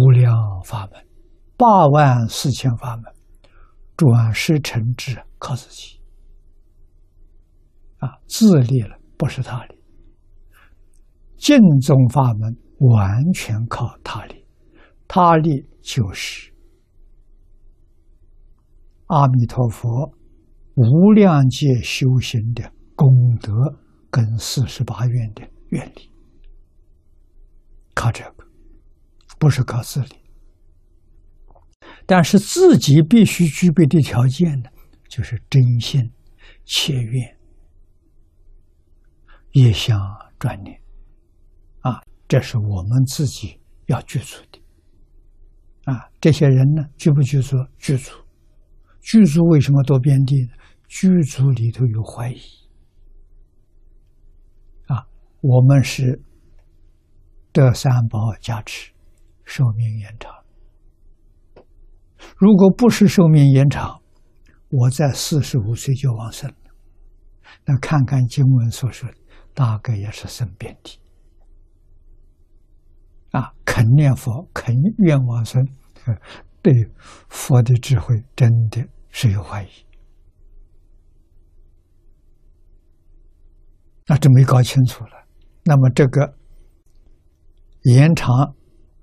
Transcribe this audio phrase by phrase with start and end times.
[0.00, 0.32] 无量
[0.64, 1.06] 法门，
[1.58, 3.04] 八万四千法门，
[3.98, 6.00] 转世成智靠自己
[7.98, 9.78] 啊，自立了不是他立。
[11.36, 14.46] 净宗法门完全靠他立，
[15.06, 16.50] 他立就是
[19.06, 20.14] 阿弥陀佛
[20.76, 23.06] 无量界修行的功
[23.42, 23.52] 德
[24.10, 26.10] 跟四十八愿的愿力，
[27.94, 28.49] 靠这个。
[29.40, 30.20] 不是靠自力，
[32.04, 34.68] 但是自己必须具备的条件呢，
[35.08, 36.12] 就是真心、
[36.66, 37.38] 切愿、
[39.52, 39.98] 一向
[40.38, 40.78] 专念，
[41.80, 44.60] 啊，这是我们自己要具足的。
[45.90, 47.56] 啊，这些人呢，具不具足？
[47.78, 48.12] 具足。
[49.00, 50.52] 具足为什么多遍地呢？
[50.86, 52.40] 具足里头有怀疑。
[54.88, 55.08] 啊，
[55.40, 56.22] 我们是
[57.52, 58.92] 得三宝加持。
[59.50, 60.32] 寿命延长，
[62.36, 64.00] 如果不是寿命延长，
[64.68, 66.56] 我在四十五岁就往生了。
[67.64, 69.10] 那看看经文所说，
[69.52, 71.00] 大概也是生遍地。
[73.32, 75.66] 啊，肯念佛，肯愿往生，
[76.62, 76.72] 对
[77.28, 79.68] 佛的智慧真的是有怀疑。
[84.06, 85.26] 那就没搞清楚了，
[85.64, 86.36] 那么这个
[87.82, 88.54] 延长。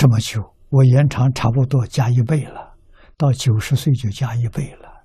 [0.00, 2.74] 这么久，我延长差不多加一倍了，
[3.18, 5.04] 到九十岁就加一倍了。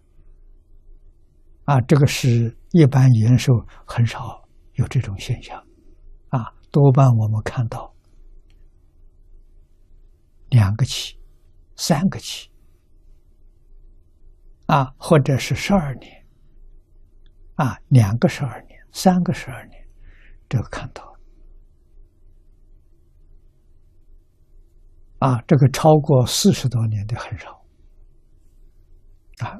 [1.65, 3.51] 啊，这个是一般延寿
[3.85, 5.61] 很少有这种现象，
[6.29, 7.93] 啊，多半我们看到
[10.47, 11.19] 两个七、
[11.75, 12.49] 三个七，
[14.67, 16.25] 啊，或者是十二年，
[17.55, 19.85] 啊，两个十二年、三个十二年，
[20.47, 21.14] 这个看到。
[25.25, 27.65] 啊，这个超过四十多年的很少，
[29.39, 29.57] 啊，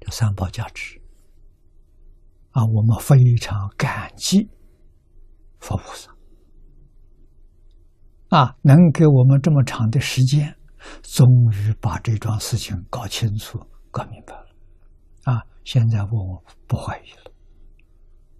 [0.00, 1.00] 这三宝加持，
[2.50, 4.50] 啊，我们非常感激
[5.60, 6.10] 佛菩萨，
[8.30, 10.56] 啊，能给我们这么长的时间，
[11.02, 13.60] 终于把这桩事情搞清楚、
[13.92, 14.46] 搞明白了，
[15.22, 17.30] 啊，现在问我不怀疑了，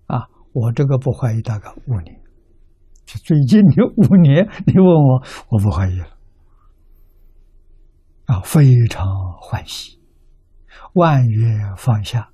[0.07, 2.28] 啊，我这个不怀疑大概五年。
[3.17, 6.07] 最近的五年，你问我，我不怀疑了，
[8.27, 9.07] 啊，非常
[9.41, 9.99] 欢喜，
[10.93, 12.31] 万缘放下，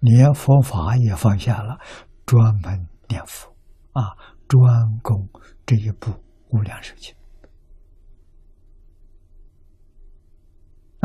[0.00, 1.78] 连佛法也放下了，
[2.24, 3.54] 专门念佛，
[3.92, 4.16] 啊，
[4.48, 5.28] 专攻
[5.64, 6.10] 这一部
[6.50, 7.14] 《无量寿经》，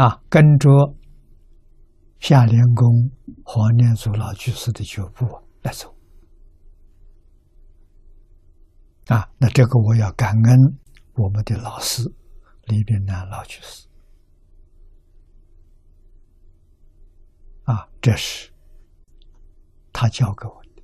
[0.04, 0.70] 啊，跟着
[2.20, 3.12] 夏莲公
[3.44, 5.28] 黄念祖老居士的脚步
[5.62, 5.94] 来走。
[9.12, 10.80] 啊，那这个我要感恩
[11.16, 12.02] 我们的老师
[12.68, 13.86] 李炳南老居士。
[17.66, 18.50] 啊，这是
[19.92, 20.82] 他教给我的。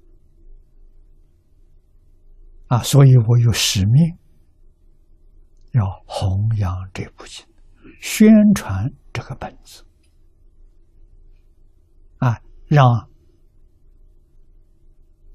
[2.67, 4.17] 啊，所以我有使命
[5.71, 7.45] 要弘扬这部经，
[8.01, 9.85] 宣传这个本子。
[12.17, 13.09] 啊，让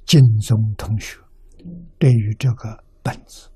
[0.04, 1.21] 金宗同学。
[1.98, 3.50] 对于这个本子、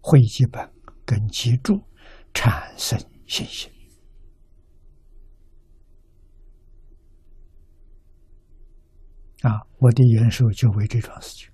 [0.00, 0.72] 会记本
[1.04, 1.82] 跟脊柱
[2.32, 3.70] 产生信心
[9.42, 9.66] 啊！
[9.78, 11.49] 我的元首就为这桩事情